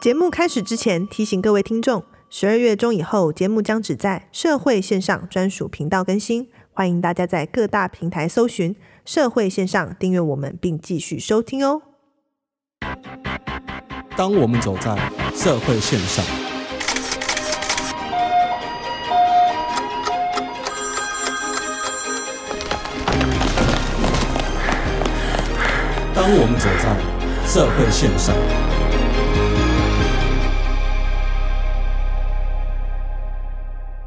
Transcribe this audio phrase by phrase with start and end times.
[0.00, 8.74] 节目开始之前，提醒各位听众，十二月中以后，节目将只在社会线上专属频道更新，欢迎大家在各大平台搜寻
[9.04, 11.82] “社会线上”订阅我们，并继续收听哦。
[14.16, 14.96] 当我们走在
[15.34, 16.24] 社会线上，
[26.14, 28.34] 当我们走在社会线上。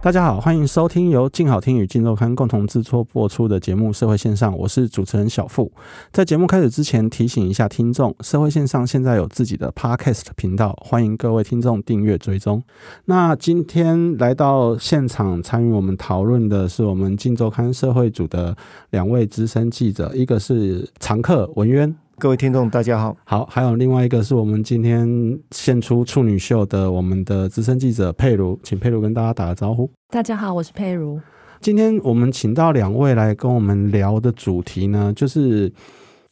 [0.04, 5.72] 大家好，欢迎收听由静好听与静周刊共同制作播出的节目《社会线上》，我是主持人小富。
[6.12, 12.62] 在节目开始之前，提醒一下听众，《社会线上》现在有自己的 Podcast 频道，欢迎各位听众订阅追踪。
[13.06, 18.54] 那今天来到现场参与我们讨论的是我们静周刊社会组的
[18.90, 21.96] 两位资深记者，一个是常客文渊。
[22.20, 23.18] 各位听众，大家好。
[23.26, 29.90] 好，还有另外一个是我们今天献出处女秀的我们的资深记者佩如，请佩如跟大家打个招呼。
[30.10, 31.20] 大家好，我是佩如。
[31.60, 35.72] 今天我们请到两位来跟我们聊的主题呢，就是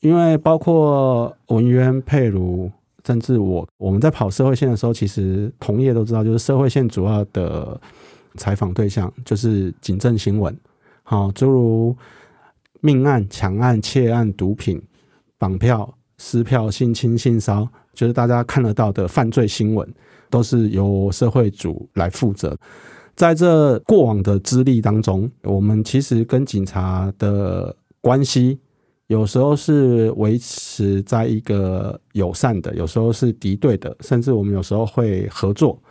[0.02, 2.72] 因为包括文渊、佩如，
[3.06, 7.80] 甚至我，我们在跑社会线的时候，其实同业都知道，就是社会线主要的
[8.36, 10.56] 采访对象就是警政新闻，
[11.04, 11.96] 好，诸如
[12.82, 14.82] 命案、抢案、窃案、毒品。
[15.42, 19.92] 绑票、撕票、性侵、性骚，就是大家看得到的犯罪新闻，
[20.30, 22.56] 都是由社会组来负责。
[23.16, 28.60] 在这过往的资历当中，我们其实跟警察的关系，
[29.08, 35.82] 有时候是维持在一个友善的，有时候是敌对的，甚至我们有时候会合作。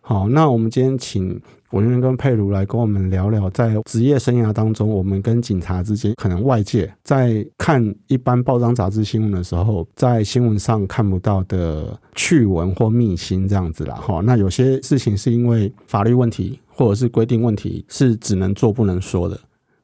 [0.00, 1.38] 好，那我们今天请
[1.74, 13.96] 我今天跟佩如来跟我们聊聊，在职业生涯当中，我们跟警察之间，可能外界在看一般报章杂志新闻的时候，在新闻上看不到的趣闻或秘辛这样子啦。
[13.96, 19.36] 哈，那有些事情是因为法律问题或者是规定问题，是只能做不能说的。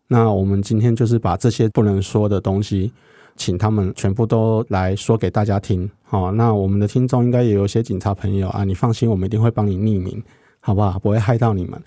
[0.06, 2.92] 那我们今天就是把这些不能说的东西。
[3.36, 10.22] 请他们全部都来说给大家听，好，那我们的听众应该也有些警察朋友啊，你放心，我们一定会帮你匿名，
[10.60, 10.98] 好不好？
[10.98, 11.82] 不会害到你们。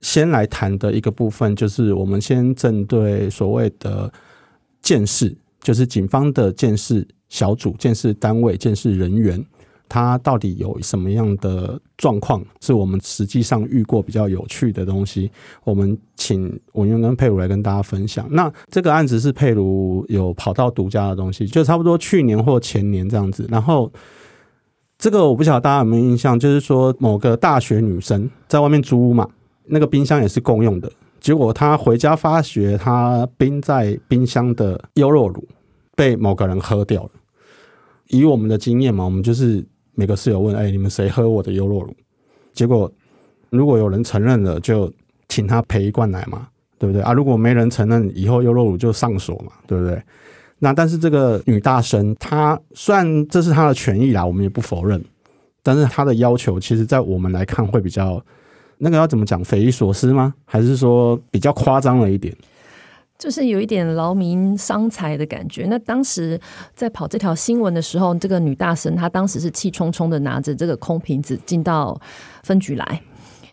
[0.00, 4.12] 先来谈的一个部分，就是我们先针对所谓的
[4.80, 9.44] 鉴识，就是警方的鉴识小组、鉴识单位、鉴识人员。
[9.90, 12.44] 他到底有什么样的状况？
[12.60, 15.30] 是我们实际上遇过比较有趣的东西。
[15.64, 18.28] 我们请文渊跟佩如来跟大家分享。
[18.30, 23.48] 那这个案子是佩如有跑到独家的东西，就差不多去年或前年这样子。
[23.50, 23.90] 然后
[24.98, 29.28] 这个我不晓得大家有没有印象，就是说某个大学女生在外面租屋嘛，
[29.64, 30.92] 那个冰箱也是共用的。
[31.20, 35.48] 结果她回家发觉，她冰在冰箱的优酪乳
[35.96, 37.10] 被某个人喝掉了。
[38.08, 39.64] 以我们的经验嘛，我们就是。
[39.98, 41.92] 每个室友问：“哎、你们谁喝我的优酪乳？”
[42.54, 42.88] 结果
[43.50, 44.88] 如果有人承认了，就
[45.28, 46.46] 请他赔一罐奶嘛，
[46.78, 47.12] 对不对啊？
[47.12, 50.00] 如果没人承认，以后优酪乳就上锁嘛，对不对？
[50.60, 55.02] 那但是这个女大生，她虽然这是她的权益啦，我们也不否认，
[55.62, 58.20] 但是她的要求，其实在我们来看会比较
[58.78, 60.34] 那个要怎么讲，匪夷所思吗？
[60.44, 62.34] 还是说比较夸张了一点？
[63.18, 65.66] 就是有一点劳民伤财的感觉。
[65.68, 66.40] 那当时
[66.76, 72.00] 在跑这条新闻的时候，这个女大生她当时是气冲冲的拿着这个空瓶子进到
[72.44, 73.02] 分局来。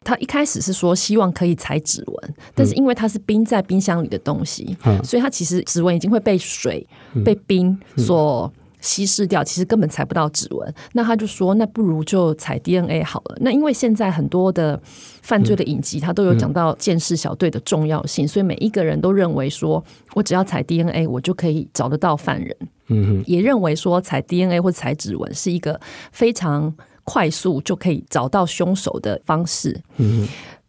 [0.05, 8.49] 她一开始是说希望可以采指纹，但是因为它是冰在冰箱里的东西，嗯、所以它其实指纹已经会被水、嗯、被冰所。
[8.81, 10.75] 稀释掉，其实根本采不到指纹。
[10.93, 13.37] 那他就说，那不如就采 DNA 好了。
[13.41, 14.79] 那因为现在很多的
[15.23, 19.83] 犯罪的影集，他都有讲到监视小队的重要性，所以每一个人都认为说，
[20.13, 22.55] 我只要采 DNA，我就可以找得到犯人。
[22.89, 26.71] 嗯哼，也认为说采 DNA 或采指纹是一个非常
[27.05, 29.79] 快速就可以找到凶手的方式。
[29.95, 30.27] 嗯。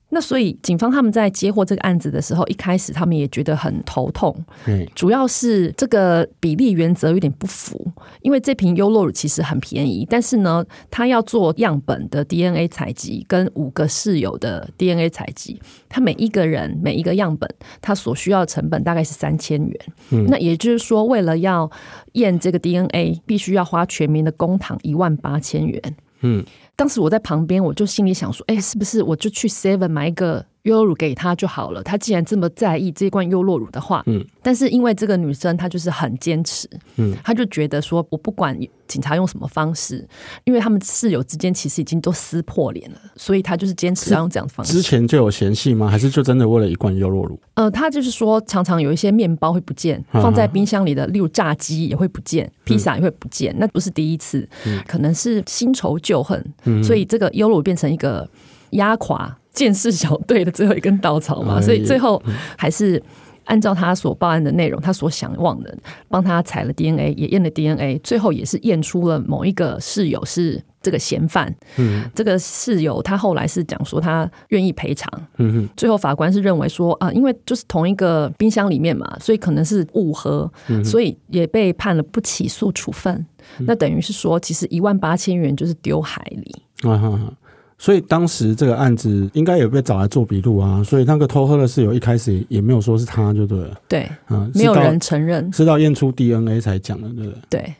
[0.08, 4.32] 那所以，警方他们在接获这个案子的时候，一开始他们也觉得很头痛。
[4.66, 7.84] 嗯，主要是这个比例原则有点不符，
[8.22, 17.52] 因为这瓶优酪乳其实很便宜，但是呢，他要做样本的 DNA 采集跟五个室友的 DNA 采集，他每一个人每一个样本，
[17.82, 19.80] 他所需要的成本大概是三千元。
[20.10, 21.68] 嗯，那也就是说，为了要
[22.12, 25.96] 验这个 DNA，必须要花全民的公帑一万八千元。
[26.20, 26.44] 嗯。
[26.74, 31.82] 当时我在旁边，我就心里想说：“哎，是不是我就去 Seven 买一个优酪乳给他就好了。
[31.82, 38.58] 他既然这么在意这罐优酪乳的话，嗯，但是因为这个女生她就是很坚持，嗯，她就觉得说我不管
[38.88, 40.06] 警察用什么方式，
[40.44, 44.72] 因为他们室友之间其实已经都撕破脸了，所以她就是坚持要用这样的方式。
[44.72, 45.88] 之前就有嫌隙吗？
[45.88, 47.38] 还是就真的为了一罐优酪乳？
[47.54, 58.28] 呃，她就是说常常有一些面包会不见，放在冰箱里的，例如炸鸡也会不见，披萨也会不见，嗯，那不是第一次，嗯，可能是新仇旧恨，嗯，所以这个优酪乳变成一个
[58.70, 62.22] 压垮鉴识小队的最后一根稻草嘛，所以最后
[62.56, 63.02] 还是
[63.46, 65.76] 按照他所报案的内容，他所想望的，
[66.08, 71.54] 帮他采了 DNA，也验了 DNA，最后也是验出了某一个室友是这个嫌犯。
[71.76, 75.10] 嗯，这个室友他后来是讲说他愿意赔偿。
[75.38, 80.52] 嗯哼，最后法官是认为说啊，因为就是同一个冰箱里面嘛，所以可能是误喝，
[80.84, 83.24] 所以也被判了不起诉处分。
[83.60, 86.54] 那等于是说，其实一万八千元就是丢海里。
[86.82, 87.32] 啊
[87.78, 97.60] 所以当时这个案子应该有被找来做笔录啊，所以那个偷喝的室友一开始也没有说是他就对了，对，嗯，没有人承认，是到验出 DNA 才讲的，对不对？
[97.60, 97.74] 对，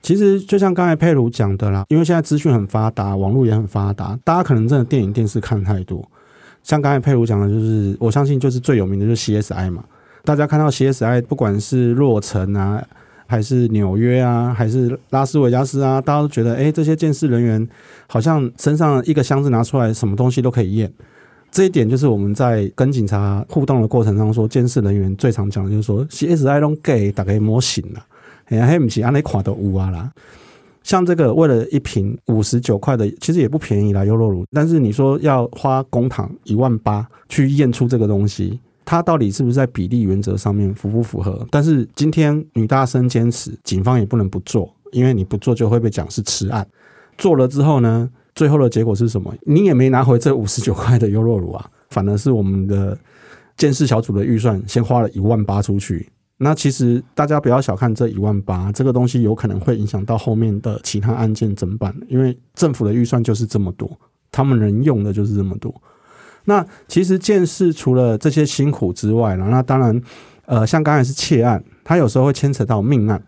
[0.00, 6.02] 其实就像刚才佩如讲的啦，因为现在资讯很发达，网络也很发达，大家可能真的电影电视看太多，
[6.62, 9.84] 像刚才佩如讲的，就是我相信就是最有名的就是 CSI 嘛，
[10.24, 12.82] 大家看到 CSI 不管是洛城啊。
[13.32, 15.98] 还是纽约啊，还是拉斯维加斯啊？
[16.02, 17.66] 大家都觉得，哎、欸，这些鉴识人员
[18.06, 20.92] 好像身上一个箱子拿出来，什么东西都可以验。
[21.50, 28.04] 这一点就是我们在跟警察互动的过程当中说，监视人员最常讲的就是说，CSI 拢给大概模型了，
[28.48, 30.12] 哎呀，还不起，安尼看都有啊啦。
[30.82, 34.44] 像这个为了一瓶五十九块的，其实也不便宜啦，优酪乳。
[34.52, 38.60] 但是你说要花公帑一万八去验出这个东西。
[38.84, 41.46] 他到底是不是在比例原则上面符不符合？
[41.50, 46.66] 但是今天女大生坚持，警方也不能不做，因为你不做就会被讲是迟案。
[47.16, 49.32] 做了之后呢，最后的结果是什么？
[49.42, 52.98] 你也没拿回这五十九块的优酪乳啊，反而是我们的
[53.56, 56.10] 监视小组的预算先花了一万八出去。
[56.38, 63.88] 那其实大家不要小看这一万八，这个东西有可能会影响到后面的其他案件侦办，因为政府的预算就是这么多，
[64.32, 65.72] 他们能用的就是这么多。
[66.44, 70.02] 那其实鉴识除了这些辛苦之外呢，那当然，
[70.46, 73.22] 呃，像刚才是窃案，它有时候会牵扯到命案，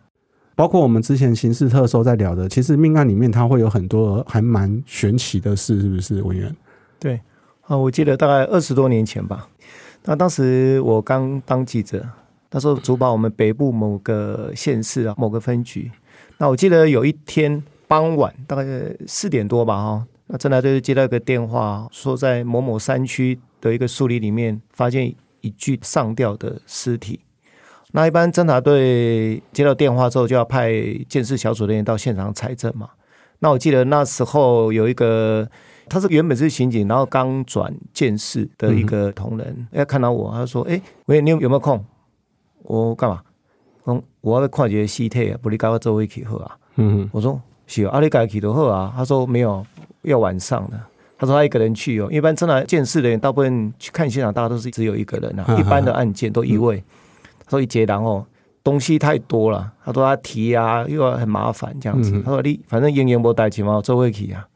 [0.57, 6.55] 包括我们之前刑事特搜在聊的，其实命案里面它会有很多还蛮玄奇的事，是不是文员？
[6.99, 7.21] 对，
[7.63, 9.49] 啊，我记得大概二十多年前吧，
[10.05, 12.05] 那当时我刚当记者，
[12.51, 15.91] 那时候主保我们北部某个县市啊某个分局，
[16.39, 18.65] 那我记得有一天傍晚大概
[19.07, 20.07] 四点多吧，哈。
[20.27, 27.21] 那侦查队就接到一个电话，说在某某山区的一个树林里面发现一具上吊的尸体。
[27.93, 30.73] 那一般侦查队接到电话之后，就要派
[31.09, 32.89] 鉴识小组人员到现场采证嘛。
[33.39, 35.47] 那我记得那时候有一个，
[35.89, 41.85] 他是原本是刑警，然后刚转鉴识的一个同仁，哎、嗯，看到我，他说：“哎，喂，你有有没有空？
[42.63, 43.23] 我干嘛？
[43.85, 49.65] 嗯，我要看一个尸体啊，不你跟我做一起喝啊。”嗯，我说：“是，啊你赶去就好啊。”他说：“没有。”
[50.05, 50.81] 要晚上的，
[51.19, 52.09] 他说他一个人去哦。
[52.11, 55.57] 一般真的见识的人，大部分去看现场，大家都是只有一个人啊。
[55.59, 56.83] 一般的案件都一位，
[57.45, 58.27] 他说一接然后
[58.63, 62.21] 东西太多了，他说他提啊又要很麻烦这样子。
[62.23, 64.47] 他说你反正营业不带钱嘛，做会去啊。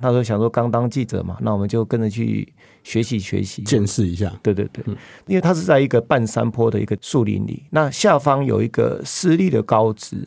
[0.00, 2.52] 他说想说刚当记者嘛，那我们就跟着去
[2.82, 4.32] 学习学习，见识一下。
[4.42, 4.84] 对对对，
[5.26, 10.26] 因为他是在一个半山坡的一个树林里，那下方有一个私立的高职，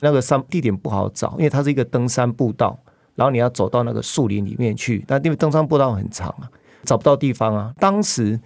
[0.00, 2.76] 那个山地点不好找，因为它是一个登山步道。
[3.14, 6.48] 然后你要走到那个树林里面去，那因为登山步道很长啊，
[6.84, 7.72] 找不到地方啊。
[7.78, 8.38] 当时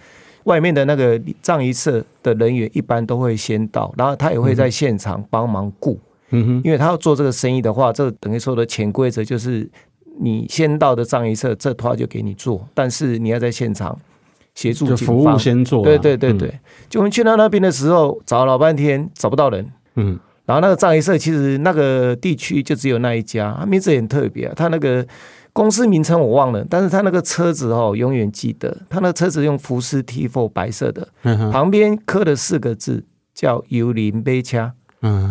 [0.45, 5.99] 外面的那个藏仪社的人员一般都会先到，然后他也会在现场帮忙顾。
[6.31, 9.69] 嗯哼，因为他要做这个生意的话，这等于说的潜规则就是，
[10.21, 13.97] 你先到的藏仪社，这他就给你做，但是你要在现场
[14.55, 15.85] 协助就服务先做。
[15.85, 19.71] 对对对对，嗯、就我们去到那边的时候，找了老半天找不到人。
[19.95, 20.19] 嗯。
[20.47, 24.53] 然后那个藏仪社其实那个地区就只有那一家，他名字也很特别啊。
[24.55, 25.07] 他那个
[25.53, 28.77] 公司名称我忘了，但是他那个车子哦，永远记得。
[28.91, 31.09] 他那个车子用福斯 T4 白色的，
[31.51, 34.73] 旁边刻了四个字叫“幽灵马车”，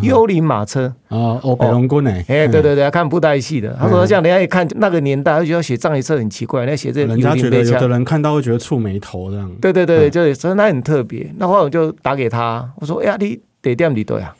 [0.01, 3.75] 幽灵马车哦，哦，北龙宫哎，哎，对对对，看布袋戏的。
[3.79, 9.51] 他说这样，人家一看那个年代，就觉得写葬仪社很奇怪，人家写这人家觉得有的人看到会觉得触眉头这样。
[9.61, 11.31] 对对对，就所以那很特别。
[11.37, 14.35] 那后来我就打给他，我说：“哎呀，你得点里对啊？”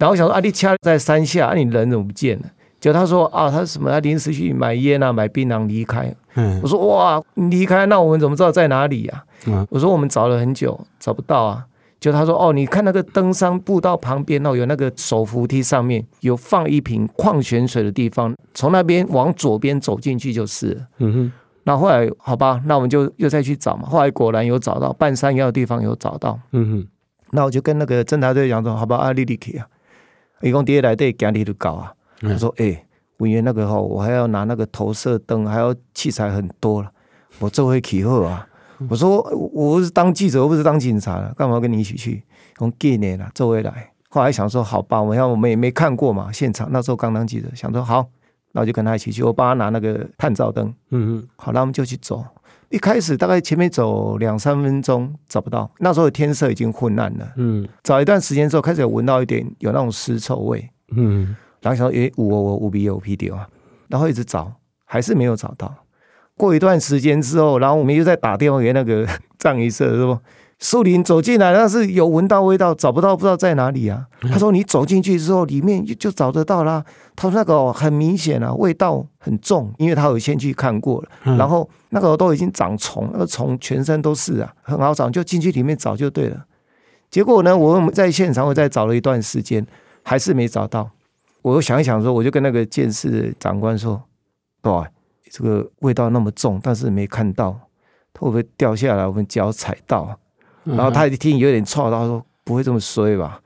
[0.00, 2.46] 然后我想说，阿丽掐在山下，啊，你人怎么不见了？
[2.80, 3.90] 就他说啊，他什么？
[3.90, 6.12] 他临时去买烟啊，买槟榔离开。
[6.36, 9.22] 嗯，我说哇，你离开，那我们怎么知道在哪里呀？
[9.46, 11.66] 嗯，我说我们找了很久，找不到啊。
[12.00, 20.82] 就他说哦，你看那个登山步道旁边哦，有那个手扶梯上面有放一瓶矿泉水的地方，从那边往左边走进去就是了。
[21.00, 21.32] 嗯哼，
[21.64, 23.86] 那后来好吧，那我们就又再去找嘛。
[23.86, 26.40] 后来果然有找到半山腰的地方有找到。
[26.52, 26.88] 嗯哼，
[27.32, 29.66] 那我就跟那个侦查队讲说，好吧，阿丽丽去啊，
[30.42, 31.92] 一共第一来对家里就搞啊。
[32.20, 32.86] 他说，哎、
[33.18, 36.90] 文员那个吼，我还要拿那个投射灯，还要器材很多了，
[37.38, 38.46] 我这回起后啊。
[38.88, 39.20] 我说
[39.52, 42.22] 我是当记者，我不是当警察的，干嘛要跟你一起去？
[42.56, 43.90] 从几年了，周围来。
[44.08, 48.06] 后来想说，好吧，我要我们也没看过嘛，现场那时候刚当记者，想说好，
[48.52, 50.66] 那我就跟他一起去，我帮他拿那个探照灯。
[50.90, 52.24] 嗯嗯，好，那我们就去走。
[52.70, 57.32] 一开始大概前面走两三分钟找不到，那时候天色已经昏暗了。
[57.36, 60.70] 嗯，找一段时间之后，开始有闻到一点有那种尸臭味。
[60.96, 63.48] 嗯，然后想说，诶，我我无必有屁丢啊，
[63.88, 64.52] 然后一直找，
[64.84, 65.74] 还是没有找到。
[66.36, 69.04] 过一段时间之后，然后我们又在打电话给那个
[69.38, 70.22] 藏医社，说
[70.60, 74.06] 树林走进来，但是有闻到味道，找不到，不知道在哪里啊。
[74.30, 76.84] 他说你走进去之后，里面就找得到啦。
[77.16, 81.36] 他说那个很明显啊，味道很重，因为他有先去看过了。
[81.36, 86.44] 然后那个都已经长虫，那个虫全身都是啊，很好找，就进去里面找就对了。
[87.10, 89.66] 结果呢，我们在现场我再找了一段时间，
[90.02, 90.90] 还是没找到。
[91.42, 94.02] 我又想一想说，我就跟那个监视长官说，
[94.62, 94.72] 对。
[95.32, 97.56] 这个味道那么重，但是没看到，
[98.12, 99.06] 它会不会掉下来？
[99.06, 100.18] 我们脚踩到，
[100.76, 103.40] 然后他一听有点错，他说不会这么衰吧？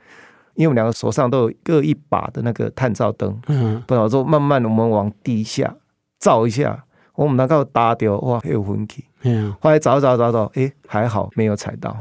[0.54, 5.74] 因为我们两个手上都有各一把的那个探照灯，嗯，不然说慢慢的我们往地下
[6.20, 11.96] 照一下，我们能够打掉哇，还有昏气，嗯，后来找找找找，哎，还好没有踩到。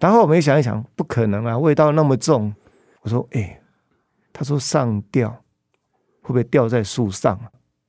[0.00, 2.54] 然后我们想一想，不可能啊，味道那么重，
[3.02, 3.60] 我说哎，
[4.32, 5.28] 他说上吊
[6.22, 7.38] 会不会吊在树上？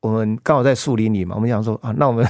[0.01, 2.25] 我们刚好在树林里嘛，我们想说啊，那我们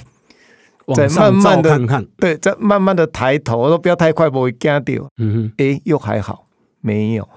[0.94, 5.04] 再慢慢的看看，对，再慢慢的抬头，我说不要太快，不会惊掉。
[5.18, 6.46] 嗯哼，哎，又还好，
[6.82, 7.27] 没有，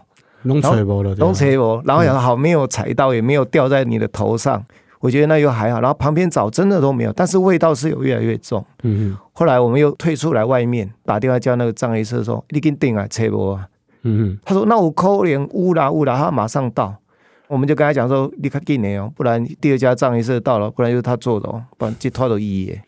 [0.43, 4.63] 弄错波了，弄错波，然后想好，没有踩到，也没有掉在你的头上，
[5.01, 5.81] 我觉得那又还好。
[5.81, 8.65] 然后旁边找真的都没有，但是味道是有越来越重。
[8.83, 13.59] 嗯哼，后来我们又退出来外面，打电话叫那个藏医生说，你给定啊，错不？
[14.03, 16.95] 嗯哼，他说那我可怜乌啦乌啦，他马上到。
[17.49, 22.79] 我们就跟他讲说，你快进来哦，不然第二家葬仪社到了，不然就是他做的哦，不然就拖到医院。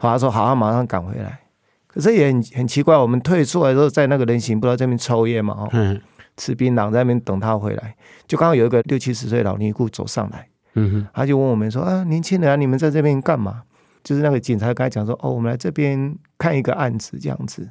[0.00, 1.38] 好，他说好，他马上赶回来。
[1.86, 5.96] 可是也很很奇怪，我们退出来之后，在那个人行步道这边抽烟嘛，哦，
[6.36, 7.94] 吃槟榔在那边等他回来，
[8.26, 13.62] 就刚好有一个六七十岁老尼姑走上来，嗯哼他就问我们说啊，年轻人啊，你们在这边干嘛？
[14.02, 17.68] 就是那个警察跟他讲说，哦，我们来这边看一个案子这样子。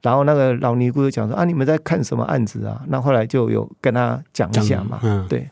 [0.00, 2.82] 然后那个老尼姑就讲说啊，你们在看什么案子啊？
[2.88, 5.48] 那后来就有跟他讲一下嘛，嗯、对，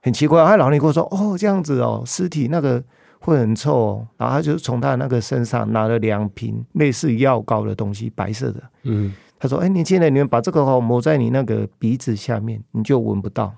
[0.00, 0.42] 很奇怪。
[0.46, 2.82] 他老尼姑说哦，这样子哦，尸体那个
[3.22, 4.06] 会很臭哦。
[4.16, 8.62] 然后他就从他那个身上拿了两瓶类似药膏的东西，白色的。
[8.82, 13.52] 嗯，他说哎，年轻人，你们把这个哦抹在你那个鼻子下面，你就闻不到。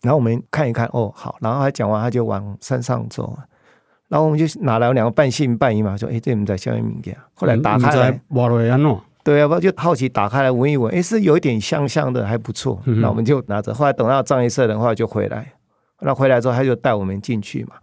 [0.00, 1.36] 然后我们看一看，哦，好。
[1.40, 3.38] 然后他讲完，他就往山上走。
[4.08, 7.16] 然后我们就拿来两个半信半疑嘛，说哎，这你在下面物件。
[7.34, 8.20] 后来打开来，
[9.24, 12.82] 对啊，不就好奇打开来闻一闻，哎，是有一点香香的，还不错。
[12.84, 13.72] 那我们就拿着。
[13.72, 15.52] 后来等到葬仪社的话就回来，
[16.00, 17.76] 那回来之后他就带我们进去嘛。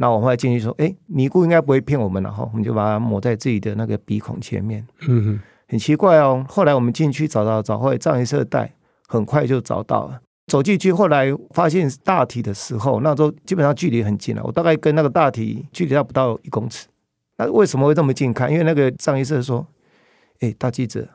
[0.00, 2.48] 那我们后来进去说，哎，尼姑应该不会骗我们了哈。
[2.50, 4.86] 我们就把它抹在自己的那个鼻孔前面。
[5.06, 6.42] 嗯哼，很奇怪哦。
[6.48, 8.72] 后来我们进去找找找，后来葬仪社带，
[9.06, 10.18] 很快就找到了。
[10.46, 14.42] 走进去，后来发现大体的时候，那时候基本上距离很近了。
[14.42, 16.88] 我大概跟那个大体距离要不到一公尺。
[17.36, 18.50] 那为什么会这么近看？
[18.50, 19.66] 因为那个葬仪社说。
[20.40, 21.06] 哎，大记者，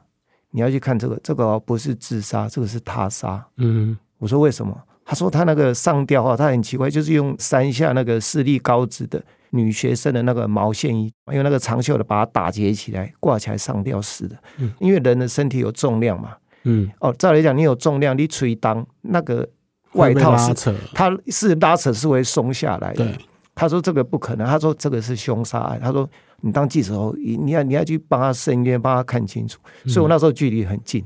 [0.52, 3.44] 你要去看这个，这个哦不是自杀，这个是他杀。
[3.58, 4.80] 嗯，我说为什么？
[5.06, 14.36] 他说他那个上吊啊，他很奇怪，就是用山下那个视力高职的女学生的那个毛线衣，用那个长袖的把它打结起来，挂起来上吊死的。
[14.58, 16.36] 嗯，因为人的身体有重量嘛。
[16.64, 19.48] 嗯，哦，照理讲，你有重量，你吹当那个
[19.94, 23.06] 外套是，它是拉扯是会松下来的。
[23.06, 23.18] 对，
[23.54, 26.10] 他说这个不可能，他说这个是凶杀案，他说。
[26.42, 29.58] 你当记者后，你要你要去帮他申冤，帮他看清楚。
[29.88, 31.04] 所以我那时候距离很近。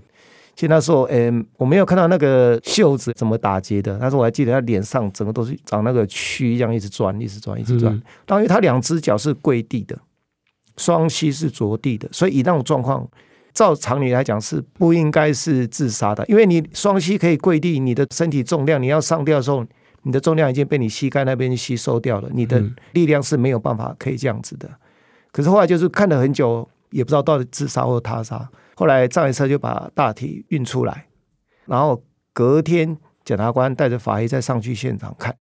[0.59, 3.97] 其实那时候，嗯，我没有看到那个袖子怎么打结的。
[3.97, 7.89] 但是我还记得他脸上整个都是长那个蛆一样，一直转，一直转，一直转。
[8.25, 9.97] 当然，因为他两只脚是跪地的，
[10.75, 13.07] 双膝是着地的，所以以那种状况，
[13.53, 16.25] 照常理来讲是不应该是自杀的。
[16.27, 19.65] 因为你双膝可以跪地，你的身体重量，你要上吊的时候，
[20.03, 22.61] 你的重量已经被你膝盖那边吸收掉了，你的
[22.91, 24.69] 力量是没有办法可以这样子的。
[25.31, 28.50] 可是后来就是看了很久，也不知道到底自杀或他杀。
[28.75, 31.05] 后来葬仪社就把大体运出来，
[31.65, 32.03] 然后
[32.34, 35.36] 隔天检察官带着法医再上去现场看，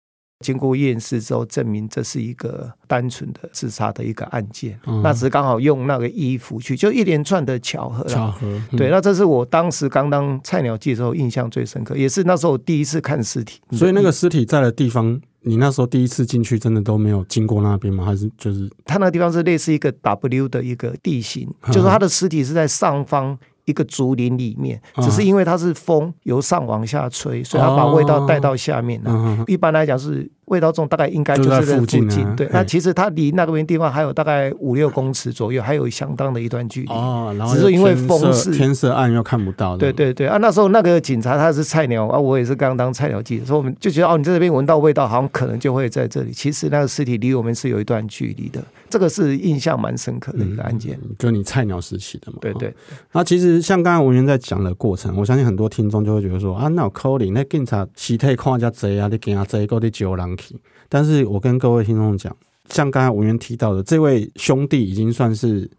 [0.42, 4.78] 经过验尸之后，证明这是一个单纯的自杀的一个案件。
[4.86, 8.04] 嗯、那只是刚好用那个衣服去，就一连串的巧合。
[8.06, 8.40] 巧合。
[8.44, 13.62] 嗯、对，那这是我当时刚当菜鸟记的时候印象最深刻，也是那时候我第一次看尸体。
[13.72, 18.04] 所以那个尸体在的地方，你那时候第一次进去，真的都没有经过那边吗？
[18.04, 23.38] 还是就是它那个地方是类似一个 W 的一个地形，嗯、就是它的尸体是在上方。
[23.66, 29.46] 一个竹林里面，只是因为它是风由上往下吹，所以它把味道带到下面了。
[29.48, 30.32] 一般来讲是。
[30.46, 32.48] 味道重大概应该就是在附近，附近啊、对。
[32.52, 36.92] 那其实它离那个边地方还有大概五六公尺左右，还有相当的一段距离。
[36.92, 39.76] 哦，然后只是因为风势，天色暗又看不到。
[39.76, 46.32] 对对对啊，那时候那个警察他是菜鸟啊，我也是刚当菜鸟记者，所以我们就觉得哦，你在这边闻到味道，好像可能就会在这里。
[46.32, 51.00] 其实那个尸体离我们是有一段距离的，这个是印象蛮深刻的一个案件。
[51.04, 52.38] 嗯、就你菜鸟时期的嘛。
[52.42, 52.74] 对对。
[53.12, 60.56] 那其实像刚才文员在讲的过程，我相信很多听众就会觉得说啊，那有可能那警察尸体看人家贼啊，你惊啊贼，够你救人去。
[60.90, 62.36] 但是我跟各位听众讲，
[62.70, 65.70] 像刚才文员提到的，这位兄弟已经算是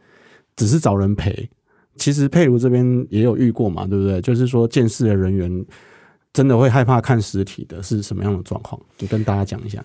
[0.56, 1.48] 只是找人陪。
[1.96, 4.20] 其实佩如这边也有遇过嘛，对不对？
[4.20, 5.64] 就是说见识的人员
[6.32, 8.78] 真的会害怕看实体的，是什么样的状况？
[8.98, 9.82] 就跟大家讲一下。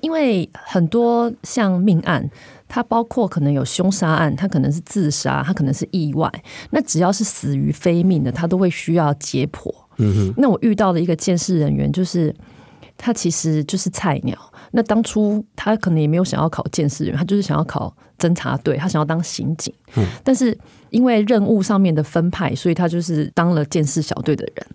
[0.00, 2.26] 因为很多像命案，
[2.66, 6.32] 它包括可能有凶杀案，它可能是自杀，它可能是意外。
[6.70, 9.70] 那只要是死于非命的，他都会需要解剖。
[9.98, 10.34] 嗯哼。
[10.38, 12.34] 那我遇到的一个见识人员，就是
[13.02, 14.38] 他其实就是菜鸟。
[14.70, 19.74] 那当初他可能也没有想要考鉴识员，他就是想要考侦察队，他想要当刑警。
[19.96, 20.56] 嗯，但是
[20.90, 24.66] 因为任务上面的分派，所以他就是当了监视小队的人。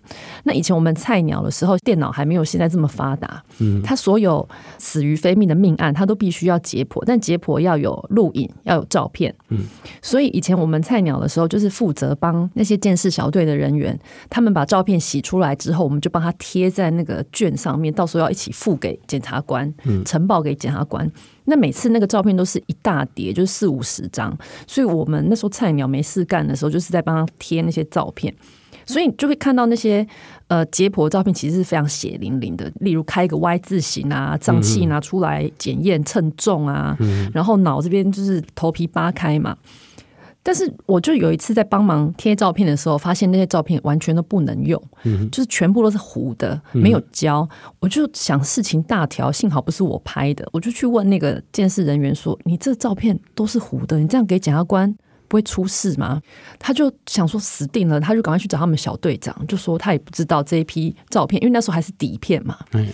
[0.44, 3.42] 那以前我们菜鸟的时候，电脑还没有现在这么发达。
[3.58, 4.46] 嗯，他所有
[4.78, 9.34] 死于非命的命案，他都必须要解剖，但解剖要有录影，要有照片。
[9.50, 9.66] 嗯，
[10.00, 13.98] 所以以前我们菜鸟的时候，就是负责帮那些监视小队的人员，
[14.30, 19.72] 他们把照片洗出来之后，我们就帮他贴在那个卷上面，到时候要一起付给检察官，
[20.04, 21.10] 呈报给检察官。
[21.48, 28.34] 那每次那个照片都是一大叠，就是四五十张，所以我们那时候菜鸟没事干的时候，就是在帮他贴那些照片，
[28.84, 30.06] 所以你就会看到那些
[30.48, 32.70] 呃解剖照片，其实是非常血淋淋的。
[32.80, 39.56] 例如开一个 Y 字形啊，脏器拿出来检验称重啊，嗯、然后脑这边就是头皮扒开嘛。
[40.46, 47.40] 但是我就有一次在帮忙贴照片的时候，发现那些照片完全都不能用，嗯、就是全部都是糊的，没有胶。
[47.40, 54.96] 嗯、我就想事情大条，幸好不是我拍的，我就去问那个监视人员说：“你这照片都是糊的，你这样给检察官
[55.28, 56.20] 不会出事吗？”
[56.58, 62.56] 他就想说死定了，他就赶快去找他们小队长，就说他也不知道这一批照片，因为那时候还是底片嘛。
[62.72, 62.86] 嗯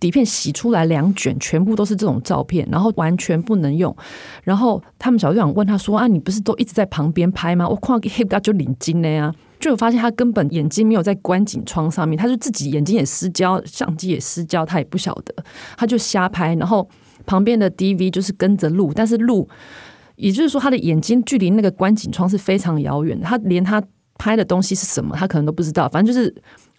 [0.00, 3.96] 底片洗出来两卷，全部都是这种照片，然后完全不能用。
[4.42, 7.66] 然后他们小队长问他说：“啊，你不是都一直在旁边拍吗？
[7.66, 15.34] 我看到黑不就领巾了呀？”就有发现他根本眼睛没有在观景窗上面，他就自己眼睛也失焦，相机也失焦，他也不晓得，
[15.78, 16.54] 他就瞎拍。
[16.56, 16.86] 然后
[17.24, 19.48] 旁边的 DV 就是跟着录，但是录，
[20.16, 23.82] 也就是说他的眼睛距离那个观景窗是非常遥远的，他连他
[24.18, 26.34] 拍的东西是什么，他可能都不知道，反正就是。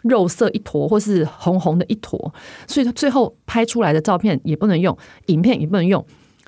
[0.07, 2.31] 肉色一坨，或是红红的一坨，
[2.67, 4.95] 所以他最后拍出来的照片也不能用，
[5.25, 6.05] 影片也不能用。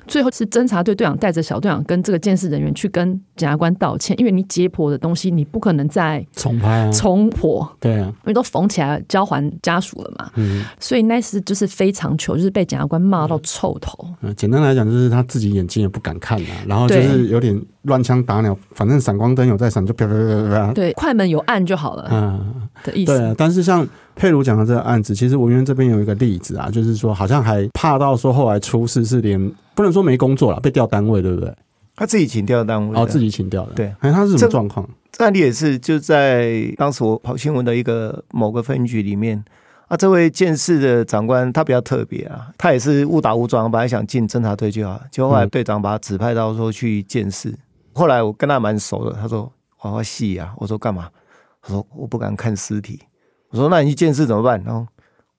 [0.08, 10.30] 最后是侦查队队长带着小队长跟这个监视人员去跟检察官道歉，因为你解剖的东西你不可能再重拍啊，重剖，对啊，因为都缝起来交还家属了嘛。
[10.34, 14.08] 嗯，所以那次就是非常糗，就是被检察官骂到臭头。
[14.22, 20.72] 嗯，简单来讲就是他自己眼睛也不敢看啊，然后就是有点乱枪打鸟，反正闪光灯有在闪就啪啪啪啪啪。
[20.72, 22.08] 对，快门有按就好了。
[22.10, 23.16] 嗯的意思。
[23.16, 23.86] 对啊，但是像。
[24.18, 29.40] 佩如讲的这个案子，其实文渊这边有一个例子啊，就是说好像还怕到说后来出事是连
[29.76, 31.54] 不能说没工作了，被调单位，对不对？
[31.94, 33.72] 他自己请调单位，哦，自己请调的。
[33.74, 34.88] 对，哎，他是什么状况？
[35.12, 39.42] 这案例也是就在当时我跑新闻的一个某个分局里面
[39.86, 47.48] 啊，这位鉴识的长官他比较特别啊，他也是误打误撞，本来想进侦查队就好，结果后来队长把他指派到说去鉴识。
[47.50, 47.58] 嗯、
[47.94, 49.50] 后来我跟他蛮熟的，他说
[49.80, 51.08] 我要戏啊，我说干嘛？
[51.62, 52.98] 他说我不敢看尸体。
[53.50, 54.80] 我说：“那你去见识怎么办？”然后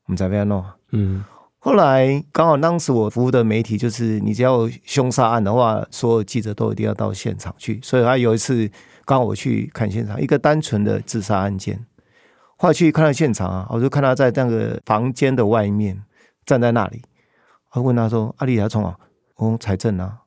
[0.05, 0.63] 我们在那边弄。
[0.91, 1.23] 嗯，
[1.59, 7.79] 后来刚好当时我服务的媒体就是，你只要有凶杀案的话，所有记者都一定要到现场去。
[7.83, 8.69] 所以他有一次
[9.05, 11.85] 刚好我去看现场，一个单纯的自杀案件。
[12.57, 16.03] 后来去看到现场啊，我就看他在那个房间的外面
[16.45, 17.01] 站在那里。
[17.73, 18.97] 我问他说：“阿丽来从啊？”
[19.37, 20.17] 我说：“财政啊，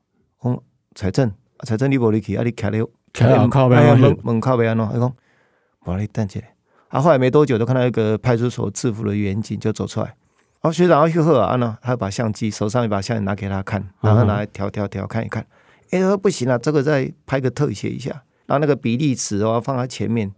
[0.41, 0.63] 我
[0.95, 1.31] 财政，
[1.65, 5.13] 财政你不离去，阿里开了开了靠边，门门靠边喏。”他说
[5.85, 6.51] ：“把你等起来。”
[6.93, 10.07] 他、啊、后来没多久，就看到一个派出所制服的员警就走出来。
[10.61, 15.43] 然后学长要去喝啊，呢，他把相机手上一把相机拿给他看，然后拿来调调调看一看。
[15.91, 18.11] 哎，他说不行了，这个再拍个特写一下。
[18.45, 20.31] 然后那个比例尺哦放在前面，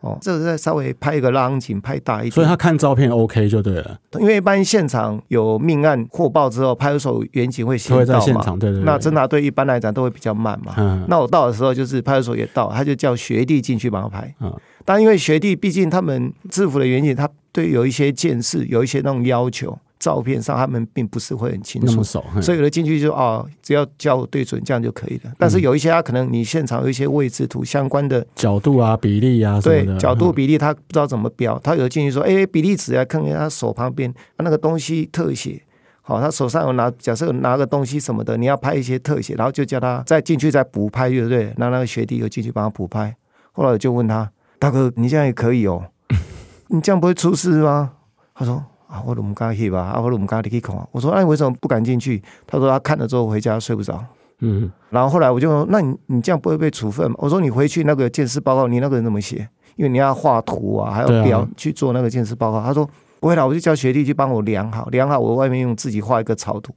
[0.00, 2.32] 哦，这个再稍微拍一个拉景，拍大一点。
[2.32, 3.98] 所以他看照片 OK 就对了。
[4.20, 8.42] 因为一般现场有命案获报之后，派出所员警会先到嘛。
[8.60, 8.82] 对对对。
[8.82, 10.74] 那侦查队一般来讲都会比较慢嘛。
[10.76, 11.06] 嗯。
[11.08, 14.34] 那我到的时候，就是派出所也到，他就叫学弟进去帮他拍。
[14.40, 14.54] 嗯。
[14.84, 19.78] 但因为学弟毕竟他们制服的原因，他对有一些见识，有一些那种要求。
[20.00, 22.02] 照片上他们并不是会很清楚，
[22.42, 25.32] 所以有的进去就哦，只要叫我对准这样就可以了。
[25.38, 35.62] 但是有一些他可能你现场有一些位置图相关的角度啊、比例啊，对角度比例他不知道怎么标，他有的进去说哎，比例尺啊，看看他手旁边那个东西特写，
[36.02, 41.50] 好，他手上有拿，假设有拿个东西什么的，你要拍一些特写，然后就叫他再进去再补拍，对不对？
[41.56, 43.16] 那那个学弟又进去帮他补拍，
[43.52, 44.30] 后来我就问他
[44.64, 45.84] 大哥，你这样也可以哦，
[46.68, 47.92] 你这样不会出事吗？
[48.34, 48.64] 他说。
[48.86, 50.74] 啊，我都不敢去吧，啊，我都不敢去看。
[50.92, 52.22] 我说，那你为什么不敢进去？
[52.46, 54.02] 他说他看了之后回家睡不着。
[54.38, 57.16] 嗯，然后后来我就说，那你你这样不会被处分吗？
[57.18, 59.48] 我说你回去那个鉴识报告，你那个人怎么写？
[59.74, 62.62] 因为你要画图啊，还要标去做那个鉴识报告。
[62.62, 66.72] 他说不会啦，我就叫学弟去帮我量好，量好我外面用自己画一个草图，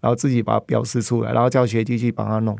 [0.00, 2.54] 然后自己把它标示出来，然后叫学弟去帮他弄。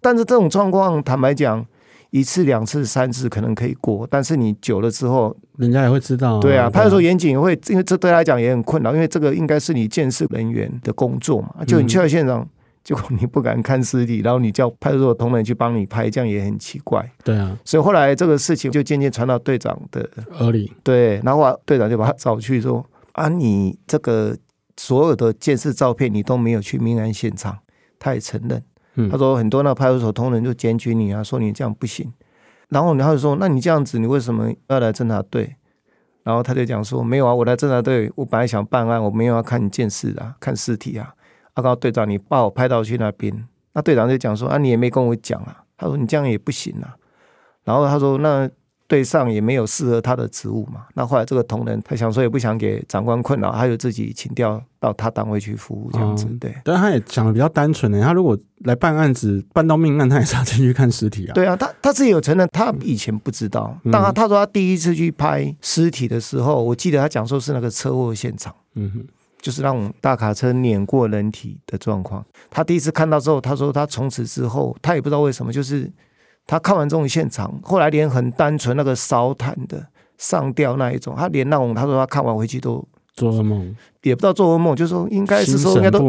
[0.00, 1.64] 但是这种状况，坦白讲。
[2.12, 6.40] 一次、两次、三次可能可以过，但是你久了之后，人家也会知道、啊。
[6.40, 11.64] 对啊，派出所严谨也会，因为这对他来讲也很困扰，因为这个应该是你建设人员的工作嘛。
[11.66, 12.46] 就你去到现场，
[12.84, 17.10] 结果你不敢看尸体，然后你叫派出所同仁去帮你拍，这样也很奇怪。
[17.24, 20.06] 对啊，所以后来这个事情就渐渐传到队长的
[20.38, 20.70] 耳里。
[20.84, 24.36] 对，然后队长就把他找去说：“啊，你这个
[24.76, 27.56] 所有的建设照片，你都没有去命案现场。”
[27.98, 28.62] 他也承认。
[29.10, 32.12] 他说很多那派出所同仁就检举你啊，说你这样不行。
[32.68, 35.56] 然后他就说，那你这样子，你为什么要来侦查队？
[36.22, 41.14] 然后他就讲说，没有啊，我来侦查队，我本来想办案，我没有要看鉴识啊，看尸体啊。
[41.54, 43.46] 阿高队长，你把我派到去那边。
[43.72, 45.64] 那队长就讲说，啊，你也没跟我讲啊。
[45.76, 46.96] 他说你这样也不行啊。
[47.64, 48.48] 然后他说那。
[48.92, 56.60] 队上也没有适合他的职务嘛，那后来这个同仁他想说也不想给长官困扰，他就自己请调到他单位去服务这样子，对、嗯。
[56.62, 61.32] 但他也讲的比较单纯的，他如果来办案子办到命案，他也是要进去看尸体啊。
[61.32, 63.74] 对啊，他他自己有承认，他以前不知道。
[63.90, 69.06] 当他他说他第一次去拍尸体的时候，我记得他讲说是那个车祸现场，嗯哼，
[69.40, 72.22] 就是那种大卡车碾过人体的状况。
[72.50, 75.90] 他第一次看到之后，他说他从此之后他也不知道为什么就是。
[76.46, 79.86] 他看完这种现场，后来连很单纯那个烧炭的
[80.18, 86.00] 上吊那一种，他连那种他说他看完回去都做噩梦，也不知道做噩梦，就是说应该是说应该都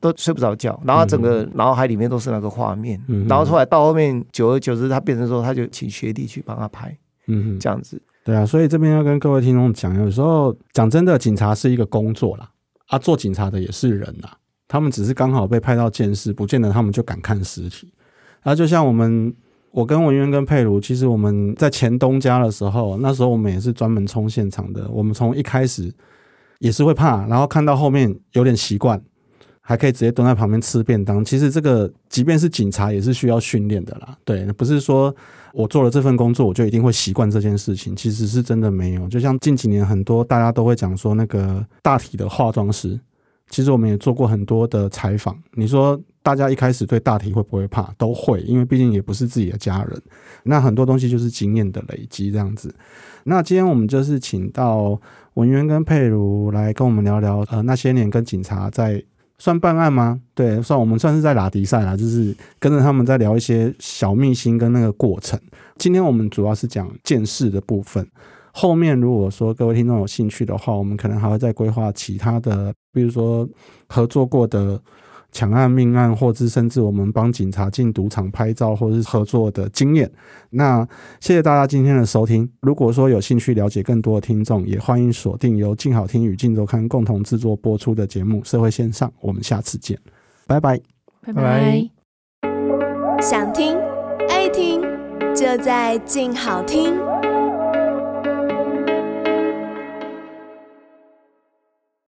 [0.00, 8.00] 都睡不着觉，然后整个脑海里面都是那个画面，嗯、然后后来到后面久而久之，他变成说他就请学弟去帮他拍，嗯，这样子。
[8.24, 12.50] 对啊，所以这边要跟各位听众讲，有时候讲真的，警察是一个工作啦，
[12.86, 14.28] 啊，做警察的也是人呐，
[14.68, 17.92] 他们只是刚好被派到监视，不见得他们就敢看尸体，
[18.42, 19.34] 啊，就像我们。
[19.72, 24.88] 我跟文渊跟佩如，其实我们在前东家的时候，那时候我们也是专门冲现场的。
[24.90, 25.92] 我们从一开始
[26.58, 29.00] 也是会怕，然后看到后面有点习惯，
[29.60, 31.24] 还可以直接蹲在旁边吃便当。
[31.24, 34.16] 其实这个即便是警察也是需要训练的啦。
[34.24, 35.14] 对，不是说
[35.52, 39.06] 我做了这份工作我就一定会习惯这件事情，其实是真的没有。
[39.08, 42.98] 就像近几年很多大家都会讲说那个大体的化妆师，
[43.50, 45.40] 其实我们也做过很多的采访。
[45.52, 46.00] 你说。
[46.22, 47.92] 大家一开始对大体会不会怕？
[47.96, 50.02] 都会，因为毕竟也不是自己的家人。
[50.42, 52.74] 那很多东西就是经验的累积，这样子。
[53.24, 55.00] 那今天我们就是请到
[55.34, 59.02] 文渊跟佩如来跟我们聊聊，呃，那些年跟警察在
[59.38, 60.20] 算办案吗？
[60.34, 65.40] 对，算我们算是在拉迪赛啦，就是跟着他们在聊一些小秘辛跟那个过程。
[65.78, 68.06] 今天我们主要是讲见识的部分，
[68.52, 73.48] 后面如果说各位听众有兴趣的话，我们可能还会再规划其他的，比如说
[73.88, 74.78] 合作过的。
[75.32, 80.10] 抢案、命案，或者甚至我们帮警察进赌场拍照，或者是合作的经验。
[80.50, 80.86] 那
[81.20, 82.50] 谢谢大家今天的收听。
[82.60, 89.08] 如果说有兴趣了解更多的听众，也欢迎锁定由静好听与静周刊共同制作播出的节目《社会线上》。
[89.20, 89.98] 我们下次见，
[90.46, 90.80] 拜拜，
[91.24, 91.90] 拜拜。
[93.20, 93.76] 想听
[94.28, 94.80] 爱听，
[95.34, 97.19] 就在静好听。